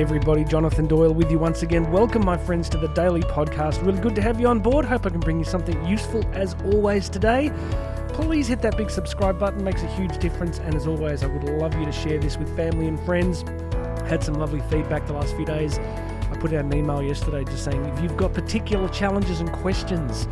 everybody. 0.00 0.44
Jonathan 0.44 0.86
Doyle 0.86 1.12
with 1.12 1.30
you 1.30 1.38
once 1.38 1.62
again. 1.62 1.90
Welcome, 1.92 2.24
my 2.24 2.38
friends, 2.38 2.70
to 2.70 2.78
the 2.78 2.88
daily 2.88 3.20
podcast. 3.20 3.84
Really 3.84 4.00
good 4.00 4.14
to 4.14 4.22
have 4.22 4.40
you 4.40 4.46
on 4.46 4.58
board. 4.58 4.86
Hope 4.86 5.04
I 5.04 5.10
can 5.10 5.20
bring 5.20 5.38
you 5.38 5.44
something 5.44 5.84
useful 5.84 6.24
as 6.32 6.56
always 6.72 7.10
today. 7.10 7.52
Please 8.08 8.48
hit 8.48 8.62
that 8.62 8.78
big 8.78 8.88
subscribe 8.88 9.38
button, 9.38 9.62
makes 9.62 9.82
a 9.82 9.86
huge 9.88 10.16
difference. 10.16 10.58
And 10.60 10.74
as 10.74 10.86
always, 10.86 11.22
I 11.22 11.26
would 11.26 11.44
love 11.44 11.78
you 11.78 11.84
to 11.84 11.92
share 11.92 12.18
this 12.18 12.38
with 12.38 12.54
family 12.56 12.88
and 12.88 12.98
friends. 13.04 13.42
Had 14.08 14.24
some 14.24 14.36
lovely 14.36 14.60
feedback 14.70 15.06
the 15.06 15.12
last 15.12 15.36
few 15.36 15.44
days. 15.44 15.78
I 15.78 16.36
put 16.40 16.54
out 16.54 16.64
an 16.64 16.74
email 16.74 17.02
yesterday 17.02 17.44
just 17.44 17.62
saying 17.62 17.84
if 17.84 18.00
you've 18.00 18.16
got 18.16 18.32
particular 18.32 18.88
challenges 18.88 19.40
and 19.40 19.52
questions, 19.52 20.26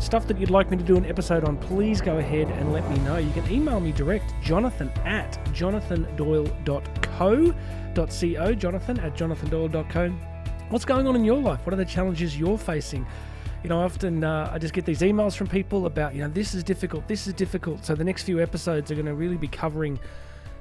stuff 0.00 0.26
that 0.26 0.38
you'd 0.38 0.50
like 0.50 0.70
me 0.70 0.76
to 0.76 0.84
do 0.84 0.98
an 0.98 1.06
episode 1.06 1.44
on, 1.44 1.56
please 1.56 2.02
go 2.02 2.18
ahead 2.18 2.50
and 2.50 2.74
let 2.74 2.86
me 2.90 2.98
know. 2.98 3.16
You 3.16 3.32
can 3.32 3.50
email 3.50 3.80
me 3.80 3.92
direct, 3.92 4.34
jonathan 4.42 4.90
at 5.06 5.32
jonathandoyle.co 5.46 7.03
jonathan.co, 7.18 8.54
jonathan 8.54 8.98
at 9.00 9.16
jonathandoyle.co. 9.16 10.08
What's 10.70 10.84
going 10.84 11.06
on 11.06 11.14
in 11.14 11.24
your 11.24 11.40
life? 11.40 11.64
What 11.64 11.72
are 11.72 11.76
the 11.76 11.84
challenges 11.84 12.36
you're 12.36 12.58
facing? 12.58 13.06
You 13.62 13.68
know, 13.68 13.80
often 13.80 14.24
uh, 14.24 14.50
I 14.52 14.58
just 14.58 14.74
get 14.74 14.84
these 14.84 15.00
emails 15.00 15.36
from 15.36 15.46
people 15.46 15.86
about, 15.86 16.14
you 16.14 16.22
know, 16.22 16.28
this 16.28 16.54
is 16.54 16.64
difficult, 16.64 17.06
this 17.06 17.26
is 17.26 17.34
difficult. 17.34 17.84
So 17.84 17.94
the 17.94 18.04
next 18.04 18.24
few 18.24 18.40
episodes 18.40 18.90
are 18.90 18.94
going 18.94 19.06
to 19.06 19.14
really 19.14 19.36
be 19.36 19.48
covering 19.48 19.98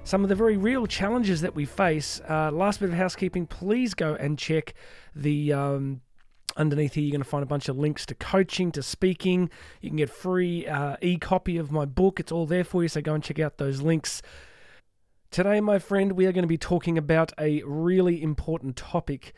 some 0.03 0.23
of 0.23 0.29
the 0.29 0.35
very 0.35 0.57
real 0.57 0.85
challenges 0.85 1.41
that 1.41 1.55
we 1.55 1.65
face. 1.65 2.21
Uh, 2.29 2.51
last 2.51 2.79
bit 2.79 2.89
of 2.89 2.95
housekeeping, 2.95 3.47
please 3.47 3.93
go 3.93 4.15
and 4.15 4.37
check 4.37 4.73
the. 5.15 5.53
Um, 5.53 6.01
underneath 6.55 6.93
here, 6.93 7.03
you're 7.03 7.11
going 7.11 7.23
to 7.23 7.27
find 7.27 7.41
a 7.41 7.47
bunch 7.47 7.67
of 7.67 7.79
links 7.79 8.05
to 8.05 8.13
coaching, 8.13 8.71
to 8.73 8.83
speaking. 8.83 9.49
You 9.81 9.89
can 9.89 9.97
get 9.97 10.09
free 10.11 10.67
uh, 10.67 10.97
e 11.01 11.17
copy 11.17 11.57
of 11.57 11.71
my 11.71 11.85
book. 11.85 12.19
It's 12.19 12.31
all 12.31 12.45
there 12.45 12.63
for 12.63 12.83
you. 12.83 12.89
So 12.89 13.01
go 13.01 13.15
and 13.15 13.23
check 13.23 13.39
out 13.39 13.57
those 13.57 13.81
links. 13.81 14.21
Today, 15.33 15.61
my 15.61 15.79
friend, 15.79 16.11
we 16.11 16.27
are 16.27 16.31
going 16.31 16.43
to 16.43 16.47
be 16.47 16.59
talking 16.59 16.95
about 16.95 17.33
a 17.39 17.63
really 17.65 18.21
important 18.21 18.75
topic. 18.75 19.33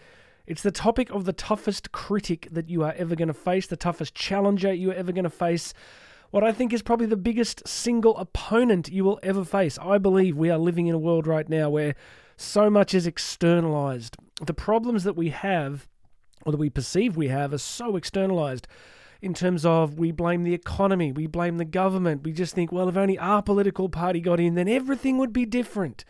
It's 0.45 0.61
the 0.61 0.69
topic 0.69 1.09
of 1.09 1.23
the 1.23 1.31
toughest 1.31 1.93
critic 1.93 2.49
that 2.51 2.69
you 2.69 2.83
are 2.83 2.93
ever 2.97 3.15
going 3.15 3.29
to 3.29 3.33
face, 3.33 3.65
the 3.65 3.77
toughest 3.77 4.13
challenger 4.13 4.73
you 4.73 4.91
are 4.91 4.95
ever 4.95 5.13
going 5.13 5.23
to 5.23 5.29
face. 5.29 5.73
What 6.31 6.43
I 6.43 6.51
think 6.51 6.73
is 6.73 6.81
probably 6.81 7.05
the 7.05 7.15
biggest 7.15 7.65
single 7.65 8.17
opponent 8.17 8.89
you 8.89 9.05
will 9.05 9.21
ever 9.23 9.45
face. 9.45 9.79
I 9.81 9.97
believe 9.97 10.35
we 10.35 10.49
are 10.49 10.57
living 10.57 10.87
in 10.87 10.95
a 10.95 10.99
world 10.99 11.27
right 11.27 11.47
now 11.47 11.69
where 11.69 11.95
so 12.35 12.69
much 12.69 12.93
is 12.93 13.07
externalized. 13.07 14.17
The 14.45 14.53
problems 14.53 15.05
that 15.05 15.15
we 15.15 15.29
have, 15.29 15.87
or 16.45 16.51
that 16.51 16.57
we 16.57 16.69
perceive 16.69 17.15
we 17.15 17.29
have, 17.29 17.53
are 17.53 17.57
so 17.57 17.95
externalized 17.95 18.67
in 19.21 19.33
terms 19.33 19.65
of 19.65 19.97
we 19.97 20.11
blame 20.11 20.43
the 20.43 20.53
economy, 20.53 21.11
we 21.11 21.27
blame 21.27 21.57
the 21.57 21.65
government. 21.65 22.23
We 22.23 22.31
just 22.31 22.55
think, 22.55 22.71
well, 22.71 22.89
if 22.89 22.97
only 22.97 23.17
our 23.17 23.41
political 23.41 23.89
party 23.89 24.19
got 24.19 24.39
in, 24.39 24.55
then 24.55 24.67
everything 24.67 25.17
would 25.17 25.33
be 25.33 25.45
different. 25.45 26.05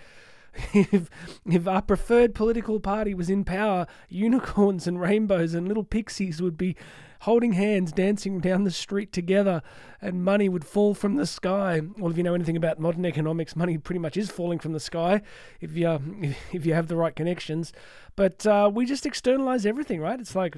if 0.73 1.09
if 1.45 1.67
our 1.67 1.81
preferred 1.81 2.33
political 2.33 2.79
party 2.79 3.13
was 3.13 3.29
in 3.29 3.43
power, 3.43 3.87
unicorns 4.09 4.87
and 4.87 4.99
rainbows 4.99 5.53
and 5.53 5.67
little 5.67 5.83
pixies 5.83 6.41
would 6.41 6.57
be 6.57 6.75
holding 7.21 7.53
hands, 7.53 7.91
dancing 7.91 8.39
down 8.39 8.63
the 8.63 8.71
street 8.71 9.11
together, 9.11 9.61
and 10.01 10.23
money 10.23 10.47
would 10.47 10.65
fall 10.65 10.93
from 10.93 11.15
the 11.15 11.25
sky. 11.25 11.81
Well, 11.97 12.11
if 12.11 12.17
you 12.17 12.23
know 12.23 12.35
anything 12.35 12.57
about 12.57 12.79
modern 12.79 13.05
economics, 13.05 13.55
money 13.55 13.77
pretty 13.77 13.99
much 13.99 14.15
is 14.15 14.29
falling 14.29 14.59
from 14.59 14.73
the 14.73 14.79
sky 14.79 15.21
if 15.59 15.75
you 15.75 16.33
if 16.53 16.65
you 16.65 16.73
have 16.73 16.87
the 16.87 16.95
right 16.95 17.15
connections. 17.15 17.73
But 18.15 18.45
uh, 18.45 18.69
we 18.73 18.85
just 18.85 19.05
externalize 19.05 19.65
everything, 19.65 19.99
right? 19.99 20.19
It's 20.19 20.35
like 20.35 20.57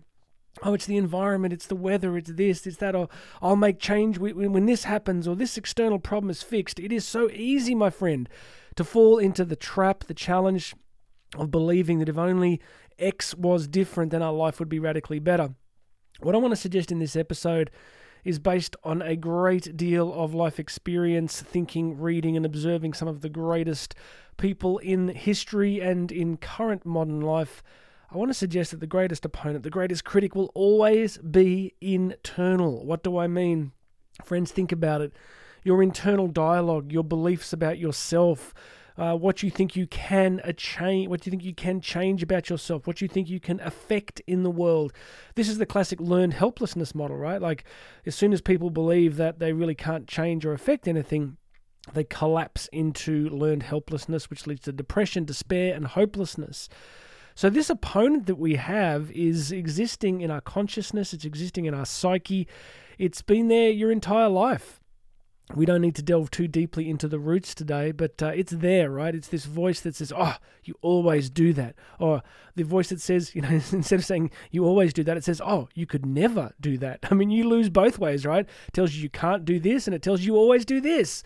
oh, 0.64 0.74
it's 0.74 0.86
the 0.86 0.98
environment, 0.98 1.54
it's 1.54 1.68
the 1.68 1.76
weather, 1.76 2.18
it's 2.18 2.32
this, 2.32 2.66
it's 2.66 2.78
that, 2.78 2.96
or 2.96 3.10
I'll 3.42 3.56
make 3.56 3.80
change 3.80 4.18
when 4.18 4.66
this 4.66 4.86
happens, 4.86 5.28
or 5.28 5.36
this 5.36 5.58
external 5.58 6.00
problem 6.00 6.30
is 6.30 6.44
fixed. 6.44 6.80
It 6.80 6.92
is 6.92 7.06
so 7.06 7.30
easy, 7.32 7.76
my 7.76 7.90
friend, 7.90 8.28
to 8.76 8.84
fall 8.84 9.18
into 9.20 9.46
the 9.46 9.56
trap, 9.56 10.06
the 10.06 10.14
challenge 10.14 10.76
of 11.38 11.52
believing 11.52 12.00
that 12.00 12.10
if 12.10 12.18
only 12.18 12.62
X 12.98 13.36
was 13.36 13.68
different, 13.68 14.12
then 14.12 14.24
our 14.24 14.34
life 14.34 14.60
would 14.60 14.70
be 14.70 14.80
radically 14.80 15.20
better. 15.20 15.54
What 16.22 16.34
I 16.34 16.40
want 16.40 16.52
to 16.54 16.56
suggest 16.56 16.92
in 16.92 17.00
this 17.00 17.16
episode 17.16 17.70
is 18.24 18.40
based 18.40 18.76
on 18.84 19.02
a 19.02 19.16
great 19.16 19.78
deal 19.78 20.12
of 20.14 20.34
life 20.34 20.60
experience, 20.60 21.42
thinking, 21.42 22.00
reading, 22.00 22.36
and 22.36 22.46
observing 22.46 22.94
some 22.94 23.08
of 23.08 23.22
the 23.22 23.30
greatest 23.30 23.94
people 24.38 24.80
in 24.80 25.10
history 25.10 25.80
and 25.80 26.12
in 26.12 26.38
current 26.38 26.86
modern 26.86 27.22
life 27.22 27.62
I 28.10 28.18
want 28.18 28.30
to 28.30 28.34
suggest 28.34 28.72
that 28.72 28.80
the 28.80 28.88
greatest 28.88 29.26
opponent, 29.26 29.64
the 29.64 29.70
greatest 29.70 30.06
critic, 30.06 30.34
will 30.34 30.52
always 30.54 31.18
be 31.18 31.74
internal. 31.82 32.86
What 32.86 33.04
do 33.04 33.18
I 33.18 33.28
mean? 33.28 33.74
Friends, 34.24 34.52
think 34.52 34.72
about 34.72 35.02
it. 35.02 35.14
Your 35.64 35.84
internal 35.84 36.28
dialogue, 36.28 36.92
your 36.92 37.04
beliefs 37.04 37.52
about 37.52 37.78
yourself, 37.78 38.54
uh, 38.98 39.16
what 39.16 39.44
you 39.44 39.52
think 39.52 39.76
you 39.76 39.88
can 39.88 40.42
change, 40.56 41.10
what 41.10 41.26
you 41.26 41.30
think 41.30 41.44
you 41.44 41.54
can 41.54 41.82
change 41.82 42.24
about 42.24 42.50
yourself, 42.50 42.88
what 42.88 43.02
you 43.02 43.10
think 43.10 43.30
you 43.30 43.42
can 43.42 43.60
affect 43.60 44.22
in 44.26 44.44
the 44.44 44.50
world. 44.50 44.94
This 45.36 45.50
is 45.50 45.58
the 45.58 45.66
classic 45.66 46.00
learned 46.00 46.34
helplessness 46.34 46.96
model, 46.96 47.18
right? 47.18 47.42
Like 47.42 47.66
as 48.06 48.16
soon 48.16 48.32
as 48.32 48.42
people 48.42 48.70
believe 48.70 49.18
that 49.18 49.40
they 49.40 49.52
really 49.52 49.76
can't 49.76 50.08
change 50.08 50.46
or 50.46 50.54
affect 50.54 50.88
anything, 50.88 51.38
they 51.94 52.06
collapse 52.06 52.68
into 52.72 53.30
learned 53.30 53.64
helplessness, 53.64 54.30
which 54.30 54.48
leads 54.48 54.62
to 54.62 54.72
depression, 54.72 55.26
despair, 55.26 55.76
and 55.76 55.88
hopelessness. 55.88 56.70
So, 57.38 57.52
this 57.52 57.70
opponent 57.70 58.26
that 58.26 58.40
we 58.40 58.56
have 58.56 59.12
is 59.12 59.52
existing 59.52 60.22
in 60.22 60.32
our 60.32 60.42
consciousness, 60.42 61.14
it's 61.14 61.24
existing 61.24 61.66
in 61.66 61.76
our 61.76 61.86
psyche, 61.86 62.48
it's 62.98 63.22
been 63.22 63.48
there 63.48 63.70
your 63.70 63.92
entire 63.92 64.28
life. 64.28 64.82
We 65.54 65.68
don't 65.68 65.82
need 65.82 65.94
to 65.98 66.02
delve 66.02 66.32
too 66.32 66.48
deeply 66.48 66.90
into 66.90 67.08
the 67.08 67.20
roots 67.20 67.54
today, 67.54 67.92
but 67.92 68.24
uh, 68.24 68.30
it's 68.30 68.54
there, 68.54 68.90
right? 68.90 69.14
It's 69.14 69.28
this 69.28 69.46
voice 69.46 69.82
that 69.82 69.94
says, 69.94 70.12
Oh, 70.18 70.38
you 70.64 70.74
always 70.82 71.30
do 71.30 71.54
that. 71.54 71.76
Or 72.00 72.24
the 72.56 72.64
voice 72.64 72.90
that 72.90 73.02
says, 73.02 73.36
you 73.36 73.44
know, 73.44 73.50
instead 73.50 74.00
of 74.00 74.06
saying 74.06 74.32
you 74.50 74.66
always 74.66 74.92
do 74.92 75.04
that, 75.04 75.16
it 75.16 75.24
says, 75.24 75.40
Oh, 75.46 75.70
you 75.76 75.86
could 75.86 76.08
never 76.08 76.56
do 76.60 76.80
that. 76.80 77.02
I 77.12 77.14
mean, 77.14 77.30
you 77.30 77.48
lose 77.48 77.70
both 77.70 78.00
ways, 78.00 78.26
right? 78.26 78.48
It 78.68 78.74
tells 78.74 78.96
you 78.96 79.04
you 79.04 79.12
can't 79.12 79.46
do 79.46 79.60
this, 79.60 79.86
and 79.86 79.94
it 79.94 80.02
tells 80.02 80.22
you 80.22 80.34
you 80.34 80.40
always 80.40 80.66
do 80.66 80.82
this 80.82 81.22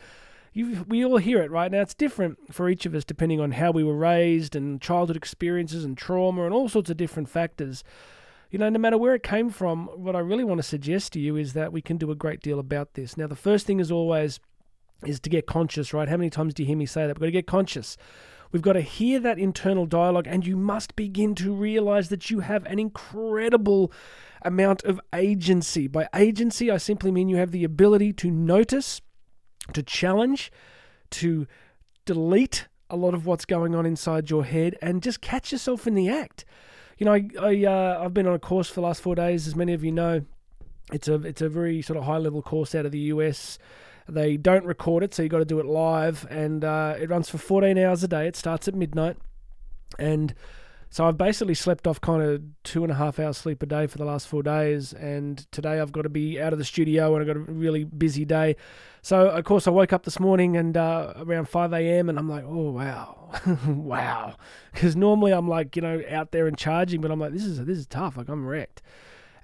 you 0.54 0.86
we 0.88 1.06
all 1.06 1.18
hear 1.18 1.42
it 1.42 1.52
right 1.52 1.72
now. 1.72 1.82
It's 1.82 1.94
different 1.94 2.54
for 2.54 2.70
each 2.70 2.86
of 2.86 2.94
us 2.94 3.06
depending 3.06 3.40
on 3.40 3.52
how 3.52 3.72
we 3.72 3.84
were 3.84 3.96
raised 3.96 4.56
and 4.56 4.82
childhood 4.82 5.18
experiences 5.18 5.86
and 5.86 5.98
trauma 5.98 6.46
and 6.46 6.54
all 6.54 6.70
sorts 6.70 6.90
of 6.90 6.98
different 6.98 7.30
factors. 7.30 7.84
You 8.50 8.60
know, 8.60 8.68
no 8.68 8.80
matter 8.80 8.98
where 8.98 9.16
it 9.16 9.24
came 9.24 9.50
from, 9.50 9.88
what 9.88 10.16
I 10.16 10.20
really 10.20 10.44
want 10.44 10.60
to 10.60 10.64
suggest 10.64 11.14
to 11.14 11.20
you 11.22 11.38
is 11.38 11.54
that 11.54 11.72
we 11.72 11.82
can 11.82 11.96
do 11.96 12.12
a 12.12 12.16
great 12.16 12.42
deal 12.42 12.60
about 12.60 12.96
this. 12.96 13.16
Now, 13.16 13.28
the 13.28 13.36
first 13.36 13.66
thing 13.66 13.80
is 13.80 13.92
always 13.92 14.42
is 15.06 15.22
to 15.22 15.30
get 15.30 15.48
conscious, 15.48 15.94
right? 15.94 16.10
How 16.10 16.18
many 16.18 16.30
times 16.30 16.54
do 16.54 16.64
you 16.64 16.68
hear 16.68 16.78
me 16.78 16.86
say 16.86 17.08
that? 17.08 17.18
We've 17.18 17.22
got 17.22 17.26
to 17.28 17.32
get 17.32 17.48
conscious. 17.48 17.96
We've 18.52 18.62
got 18.62 18.74
to 18.74 18.82
hear 18.82 19.20
that 19.22 19.40
internal 19.40 19.86
dialogue, 19.86 20.28
and 20.28 20.46
you 20.46 20.58
must 20.58 20.98
begin 20.98 21.34
to 21.36 21.54
realize 21.54 22.10
that 22.10 22.30
you 22.30 22.42
have 22.42 22.66
an 22.66 22.78
incredible 22.78 23.92
amount 24.42 24.84
of 24.84 25.00
agency. 25.16 25.88
By 25.88 26.10
agency, 26.14 26.70
I 26.70 26.78
simply 26.78 27.12
mean 27.12 27.30
you 27.30 27.38
have 27.38 27.52
the 27.52 27.64
ability 27.64 28.12
to 28.14 28.30
notice 28.30 29.02
to 29.74 29.84
challenge, 29.84 30.52
to 31.12 31.48
delete 32.06 32.68
a 32.90 32.96
lot 32.96 33.14
of 33.14 33.26
what's 33.26 33.46
going 33.46 33.74
on 33.74 33.86
inside 33.86 34.30
your 34.30 34.44
head 34.44 34.78
and 34.82 35.02
just 35.02 35.22
catch 35.22 35.52
yourself 35.52 35.88
in 35.88 35.96
the 35.96 36.10
act. 36.10 36.46
You 36.98 37.06
know, 37.06 37.14
I, 37.14 37.30
I 37.40 37.66
uh, 37.66 38.04
I've 38.04 38.14
been 38.14 38.28
on 38.28 38.34
a 38.34 38.40
course 38.40 38.68
for 38.68 38.76
the 38.76 38.82
last 38.82 39.02
four 39.02 39.16
days, 39.16 39.48
as 39.48 39.56
many 39.56 39.74
of 39.74 39.84
you 39.84 39.92
know. 39.92 40.24
It's 40.92 41.08
a 41.08 41.16
it's 41.16 41.42
a 41.42 41.50
very 41.50 41.82
sort 41.82 41.98
of 41.98 42.04
high 42.04 42.18
level 42.18 42.42
course 42.42 42.76
out 42.76 42.86
of 42.86 42.92
the 42.92 43.00
US. 43.00 43.58
They 44.08 44.36
don't 44.36 44.66
record 44.66 45.04
it, 45.04 45.14
so 45.14 45.24
you 45.24 45.30
got 45.30 45.40
to 45.40 45.46
do 45.46 45.60
it 45.60 45.66
live, 45.66 46.28
and 46.30 46.64
uh, 46.64 46.96
it 47.00 47.10
runs 47.10 47.30
for 47.30 47.38
14 47.38 47.78
hours 47.78 48.04
a 48.04 48.08
day. 48.08 48.28
It 48.28 48.36
starts 48.36 48.68
at 48.68 48.76
midnight, 48.76 49.18
and 49.98 50.36
so 50.92 51.08
I've 51.08 51.18
basically 51.18 51.54
slept 51.54 51.88
off 51.88 52.02
kind 52.02 52.22
of 52.22 52.42
two 52.66 52.84
and 52.84 52.92
a 52.92 52.96
half 52.96 53.18
hours 53.18 53.38
sleep 53.38 53.64
a 53.64 53.66
day 53.66 53.88
for 53.88 53.98
the 53.98 54.04
last 54.04 54.28
four 54.28 54.44
days, 54.44 54.92
and 54.92 55.50
today 55.54 55.80
I've 55.80 55.94
got 55.94 56.02
to 56.02 56.10
be 56.10 56.40
out 56.40 56.52
of 56.52 56.60
the 56.60 56.66
studio 56.66 57.16
and 57.16 57.22
I've 57.22 57.28
got 57.28 57.38
a 57.38 57.52
really 57.52 57.86
busy 57.86 58.26
day. 58.26 58.58
So 59.02 59.30
of 59.30 59.46
course 59.46 59.68
I 59.68 59.72
woke 59.72 59.94
up 59.94 60.04
this 60.04 60.20
morning 60.20 60.58
and 60.58 60.76
uh, 60.76 61.14
around 61.16 61.48
five 61.48 61.72
a.m. 61.72 62.10
and 62.10 62.20
I'm 62.20 62.28
like, 62.28 62.44
oh 62.46 62.72
wow, 62.72 63.32
wow, 63.68 64.36
because 64.74 64.98
normally 64.98 65.32
I'm 65.32 65.48
like 65.48 65.78
you 65.78 65.82
know 65.82 66.04
out 66.10 66.34
there 66.34 66.46
and 66.46 66.58
charging, 66.58 67.00
but 67.00 67.10
I'm 67.10 67.22
like 67.22 67.32
this 67.32 67.46
is 67.46 67.64
this 67.64 67.78
is 67.78 67.88
tough. 67.88 68.18
Like 68.18 68.28
I'm 68.28 68.46
wrecked, 68.46 68.82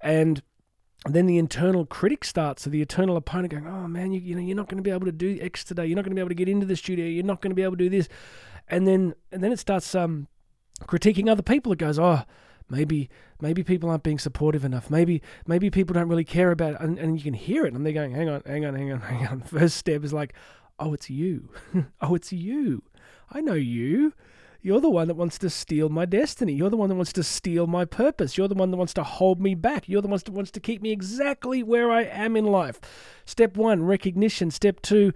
and 0.02 0.42
then 1.06 1.28
the 1.28 1.38
internal 1.38 1.86
critic 1.86 2.26
starts, 2.26 2.64
so 2.64 2.70
the 2.70 2.82
eternal 2.82 3.16
opponent 3.16 3.52
going, 3.52 3.68
"Oh 3.68 3.88
man, 3.88 4.12
you, 4.12 4.20
you 4.20 4.36
know 4.36 4.42
you're 4.42 4.58
not 4.58 4.68
going 4.68 4.84
to 4.84 4.84
be 4.84 4.92
able 4.92 5.06
to 5.06 5.14
do 5.14 5.40
X 5.42 5.64
today. 5.64 5.86
You're 5.86 5.96
not 5.96 6.04
going 6.04 6.12
to 6.12 6.16
be 6.16 6.22
able 6.22 6.28
to 6.28 6.36
get 6.36 6.50
into 6.50 6.66
the 6.66 6.76
studio. 6.76 7.06
You're 7.06 7.24
not 7.24 7.40
going 7.40 7.52
to 7.52 7.56
be 7.56 7.64
able 7.64 7.78
to 7.78 7.86
do 7.86 7.90
this," 7.90 8.10
and 8.68 8.86
then 8.86 9.14
and 9.32 9.42
then 9.42 9.54
it 9.54 9.60
starts 9.60 9.96
um 9.96 10.28
critiquing 10.86 11.30
other 11.30 11.42
people. 11.42 11.72
It 11.72 11.80
goes, 11.80 12.00
oh, 12.00 12.24
maybe 12.70 13.10
maybe 13.40 13.64
people 13.64 13.90
aren't 13.90 14.04
being 14.04 14.20
supportive 14.20 14.66
enough. 14.66 14.90
Maybe 14.90 15.22
maybe 15.46 15.70
people 15.70 15.94
don't 15.94 16.10
really 16.10 16.24
care 16.24 16.52
about 16.52 16.74
it. 16.74 16.82
And, 16.82 16.98
and 16.98 17.18
you 17.18 17.24
can 17.24 17.34
hear 17.34 17.66
it. 17.66 17.74
And 17.74 17.86
they're 17.86 17.94
going, 17.94 18.12
hang 18.12 18.30
on, 18.30 18.42
hang 18.46 18.66
on, 18.66 18.76
hang 18.76 18.92
on, 18.92 19.02
hang 19.02 19.28
on. 19.28 19.42
First 19.42 19.78
step 19.78 20.04
is 20.04 20.14
like, 20.14 20.34
oh, 20.80 20.94
it's 20.94 21.10
you. 21.10 21.50
oh, 22.02 22.16
it's 22.16 22.32
you. 22.32 22.84
I 23.30 23.42
know 23.42 23.54
you. 23.54 24.14
You're 24.62 24.82
the 24.82 24.90
one 24.90 25.08
that 25.08 25.16
wants 25.16 25.38
to 25.40 25.50
steal 25.50 25.88
my 25.88 26.06
destiny. 26.06 26.54
You're 26.54 26.70
the 26.70 26.78
one 26.78 26.90
that 26.90 26.96
wants 26.96 27.14
to 27.14 27.24
steal 27.24 27.68
my 27.68 27.86
purpose. 27.86 28.38
You're 28.38 28.48
the 28.48 28.56
one 28.56 28.72
that 28.72 28.78
wants 28.78 28.94
to 28.96 29.04
hold 29.04 29.40
me 29.40 29.56
back. 29.56 29.88
You're 29.88 30.02
the 30.02 30.08
one 30.08 30.20
that 30.26 30.32
wants 30.32 30.52
to 30.52 30.60
keep 30.60 30.82
me 30.82 30.92
exactly 30.92 31.64
where 31.64 31.92
I 31.92 32.04
am 32.04 32.36
in 32.36 32.46
life. 32.46 32.82
Step 33.24 33.56
one, 33.56 33.84
recognition. 33.84 34.52
Step 34.52 34.82
two, 34.82 35.14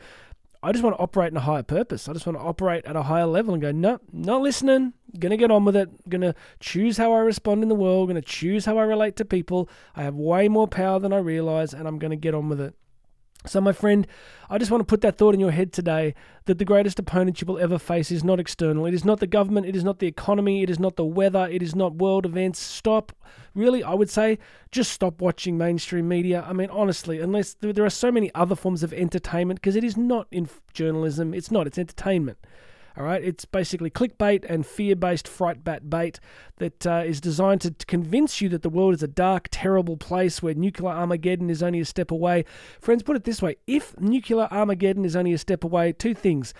I 0.63 0.71
just 0.71 0.83
want 0.83 0.95
to 0.95 1.01
operate 1.01 1.31
in 1.31 1.37
a 1.37 1.41
higher 1.41 1.63
purpose. 1.63 2.07
I 2.07 2.13
just 2.13 2.27
want 2.27 2.37
to 2.37 2.43
operate 2.43 2.85
at 2.85 2.95
a 2.95 3.03
higher 3.03 3.25
level 3.25 3.53
and 3.53 3.61
go, 3.61 3.71
no, 3.71 3.99
not 4.11 4.41
listening. 4.41 4.93
Gonna 5.17 5.37
get 5.37 5.49
on 5.49 5.65
with 5.65 5.75
it. 5.75 5.89
Gonna 6.07 6.35
choose 6.59 6.97
how 6.97 7.13
I 7.13 7.19
respond 7.19 7.63
in 7.63 7.69
the 7.69 7.75
world. 7.75 8.09
Gonna 8.09 8.21
choose 8.21 8.65
how 8.65 8.77
I 8.77 8.83
relate 8.83 9.15
to 9.17 9.25
people. 9.25 9.67
I 9.95 10.03
have 10.03 10.15
way 10.15 10.47
more 10.47 10.67
power 10.67 10.99
than 10.99 11.13
I 11.13 11.17
realize, 11.17 11.73
and 11.73 11.87
I'm 11.87 11.97
gonna 11.97 12.15
get 12.15 12.35
on 12.35 12.47
with 12.47 12.61
it. 12.61 12.75
So, 13.45 13.59
my 13.59 13.71
friend, 13.71 14.05
I 14.49 14.57
just 14.57 14.69
want 14.69 14.81
to 14.81 14.85
put 14.85 15.01
that 15.01 15.17
thought 15.17 15.33
in 15.33 15.39
your 15.39 15.51
head 15.51 15.73
today 15.73 16.13
that 16.45 16.59
the 16.59 16.65
greatest 16.65 16.99
opponent 16.99 17.41
you 17.41 17.47
will 17.47 17.57
ever 17.57 17.79
face 17.79 18.11
is 18.11 18.23
not 18.23 18.39
external. 18.39 18.85
It 18.85 18.93
is 18.93 19.03
not 19.03 19.19
the 19.19 19.27
government. 19.27 19.65
It 19.65 19.75
is 19.75 19.83
not 19.83 19.99
the 19.99 20.07
economy. 20.07 20.61
It 20.61 20.69
is 20.69 20.79
not 20.79 20.95
the 20.95 21.05
weather. 21.05 21.47
It 21.49 21.63
is 21.63 21.75
not 21.75 21.95
world 21.95 22.25
events. 22.25 22.59
Stop. 22.59 23.11
Really, 23.55 23.83
I 23.83 23.93
would 23.93 24.09
say 24.09 24.37
just 24.71 24.91
stop 24.91 25.21
watching 25.21 25.57
mainstream 25.57 26.07
media. 26.07 26.45
I 26.47 26.53
mean, 26.53 26.69
honestly, 26.69 27.19
unless 27.19 27.55
there 27.59 27.85
are 27.85 27.89
so 27.89 28.11
many 28.11 28.33
other 28.35 28.55
forms 28.55 28.83
of 28.83 28.93
entertainment, 28.93 29.59
because 29.59 29.75
it 29.75 29.83
is 29.83 29.97
not 29.97 30.27
in 30.31 30.47
journalism, 30.73 31.33
it's 31.33 31.51
not, 31.51 31.65
it's 31.65 31.77
entertainment. 31.77 32.37
All 32.97 33.05
right, 33.05 33.23
it's 33.23 33.45
basically 33.45 33.89
clickbait 33.89 34.43
and 34.49 34.65
fear-based 34.65 35.25
fright 35.25 35.63
bat 35.63 35.89
bait 35.89 36.19
that 36.57 36.85
uh, 36.85 37.03
is 37.05 37.21
designed 37.21 37.61
to 37.61 37.71
convince 37.85 38.41
you 38.41 38.49
that 38.49 38.63
the 38.63 38.69
world 38.69 38.93
is 38.93 39.01
a 39.01 39.07
dark, 39.07 39.47
terrible 39.49 39.95
place 39.95 40.43
where 40.43 40.53
nuclear 40.53 40.91
Armageddon 40.91 41.49
is 41.49 41.63
only 41.63 41.79
a 41.79 41.85
step 41.85 42.11
away. 42.11 42.43
Friends, 42.81 43.01
put 43.01 43.15
it 43.15 43.23
this 43.23 43.41
way: 43.41 43.55
if 43.65 43.97
nuclear 43.99 44.49
Armageddon 44.51 45.05
is 45.05 45.15
only 45.15 45.31
a 45.31 45.37
step 45.37 45.63
away, 45.63 45.93
two 45.93 46.13
things. 46.13 46.53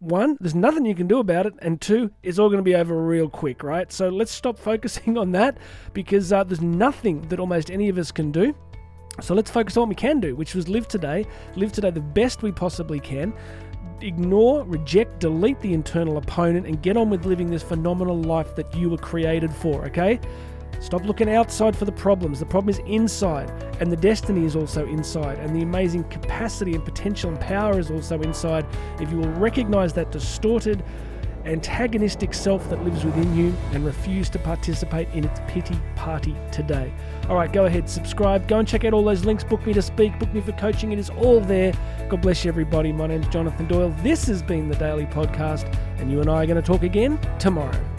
One, 0.00 0.36
there's 0.40 0.54
nothing 0.54 0.86
you 0.86 0.94
can 0.94 1.06
do 1.06 1.20
about 1.20 1.46
it, 1.46 1.54
and 1.60 1.80
two, 1.80 2.10
it's 2.22 2.38
all 2.38 2.48
going 2.48 2.58
to 2.58 2.64
be 2.64 2.74
over 2.74 3.00
real 3.00 3.28
quick, 3.28 3.62
right? 3.62 3.92
So 3.92 4.08
let's 4.08 4.32
stop 4.32 4.58
focusing 4.70 5.18
on 5.18 5.32
that 5.32 5.58
because 5.92 6.32
uh, 6.32 6.44
there's 6.44 6.62
nothing 6.62 7.28
that 7.28 7.38
almost 7.38 7.70
any 7.70 7.90
of 7.90 7.98
us 7.98 8.10
can 8.10 8.32
do. 8.32 8.54
So 9.20 9.34
let's 9.34 9.50
focus 9.50 9.76
on 9.76 9.82
what 9.82 9.88
we 9.88 9.94
can 9.96 10.20
do, 10.20 10.34
which 10.36 10.54
was 10.54 10.68
live 10.68 10.88
today, 10.88 11.26
live 11.56 11.72
today 11.72 11.90
the 11.90 12.00
best 12.00 12.42
we 12.42 12.52
possibly 12.52 13.00
can 13.00 13.34
ignore, 14.02 14.64
reject, 14.64 15.20
delete 15.20 15.60
the 15.60 15.72
internal 15.72 16.16
opponent, 16.18 16.66
and 16.66 16.82
get 16.82 16.96
on 16.96 17.10
with 17.10 17.24
living 17.24 17.50
this 17.50 17.62
phenomenal 17.62 18.16
life 18.20 18.54
that 18.56 18.74
you 18.74 18.90
were 18.90 18.98
created 18.98 19.52
for, 19.52 19.84
okay? 19.86 20.20
Stop 20.80 21.04
looking 21.04 21.28
outside 21.28 21.76
for 21.76 21.84
the 21.84 21.92
problems. 21.92 22.38
The 22.38 22.46
problem 22.46 22.68
is 22.70 22.78
inside, 22.86 23.50
and 23.80 23.90
the 23.90 23.96
destiny 23.96 24.44
is 24.44 24.54
also 24.54 24.86
inside, 24.86 25.38
and 25.38 25.54
the 25.54 25.62
amazing 25.62 26.04
capacity 26.04 26.74
and 26.74 26.84
potential 26.84 27.30
and 27.30 27.40
power 27.40 27.78
is 27.78 27.90
also 27.90 28.20
inside. 28.22 28.64
If 29.00 29.10
you 29.10 29.18
will 29.18 29.32
recognize 29.32 29.92
that 29.94 30.12
distorted, 30.12 30.84
antagonistic 31.44 32.34
self 32.34 32.68
that 32.70 32.84
lives 32.84 33.04
within 33.04 33.36
you 33.36 33.54
and 33.72 33.84
refuse 33.84 34.28
to 34.30 34.38
participate 34.38 35.08
in 35.10 35.24
its 35.24 35.40
pity 35.46 35.78
party 35.96 36.34
today. 36.50 36.92
All 37.28 37.36
right, 37.36 37.52
go 37.52 37.66
ahead, 37.66 37.88
subscribe, 37.88 38.46
go 38.48 38.58
and 38.58 38.68
check 38.68 38.84
out 38.84 38.92
all 38.92 39.04
those 39.04 39.24
links. 39.24 39.44
Book 39.44 39.64
me 39.66 39.72
to 39.72 39.82
speak, 39.82 40.18
book 40.18 40.32
me 40.32 40.40
for 40.40 40.52
coaching. 40.52 40.92
It 40.92 40.98
is 40.98 41.10
all 41.10 41.40
there. 41.40 41.72
God 42.08 42.20
bless 42.22 42.44
you, 42.44 42.50
everybody. 42.50 42.92
My 42.92 43.06
name's 43.06 43.28
Jonathan 43.28 43.66
Doyle. 43.66 43.94
This 44.02 44.26
has 44.26 44.42
been 44.42 44.68
the 44.68 44.76
Daily 44.76 45.06
Podcast, 45.06 45.72
and 45.98 46.10
you 46.10 46.20
and 46.20 46.30
I 46.30 46.42
are 46.42 46.46
going 46.46 46.60
to 46.60 46.66
talk 46.66 46.82
again 46.82 47.18
tomorrow. 47.38 47.97